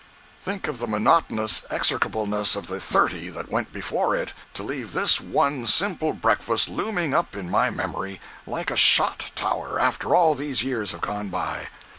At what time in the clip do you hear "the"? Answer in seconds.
0.79-0.87, 2.65-2.79